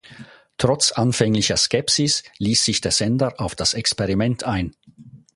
Trotz 0.57 0.91
anfänglicher 0.93 1.57
Skepsis 1.57 2.23
ließ 2.39 2.65
sich 2.65 2.81
der 2.81 2.89
Sender 2.91 3.35
auf 3.37 3.53
das 3.53 3.75
Experiment 3.75 4.43
ein. 4.43 4.73